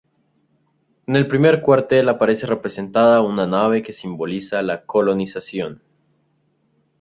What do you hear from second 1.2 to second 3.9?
primer cuartel aparece representada una nave